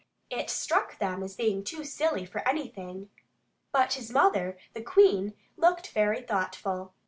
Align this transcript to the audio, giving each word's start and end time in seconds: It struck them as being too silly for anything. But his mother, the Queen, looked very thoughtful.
It 0.31 0.49
struck 0.49 0.97
them 0.97 1.21
as 1.21 1.35
being 1.35 1.63
too 1.63 1.83
silly 1.83 2.25
for 2.25 2.39
anything. 2.49 3.11
But 3.71 3.93
his 3.93 4.09
mother, 4.11 4.57
the 4.73 4.81
Queen, 4.81 5.35
looked 5.57 5.91
very 5.91 6.23
thoughtful. 6.23 6.95